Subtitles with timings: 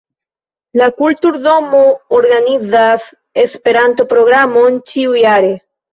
[0.81, 1.81] La kulturdomo
[2.19, 3.07] organizas
[3.45, 5.55] Esperanto-programon ĉiu-jare.